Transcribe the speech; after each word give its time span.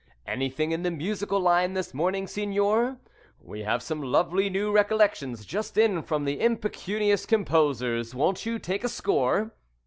Anything 0.25 0.71
in 0.71 0.81
the 0.81 0.89
musical 0.89 1.39
line 1.39 1.75
this 1.75 1.93
morning, 1.93 2.25
signor? 2.25 2.97
We 3.39 3.61
have 3.61 3.83
some 3.83 4.01
lovely 4.01 4.49
new 4.49 4.71
recollections 4.71 5.45
just 5.45 5.77
in 5.77 6.01
from 6.01 6.27
impecunious 6.27 7.27
composers. 7.27 8.15
Won't 8.15 8.43
you 8.43 8.57
take 8.57 8.83
a 8.83 8.89
score? 8.89 9.51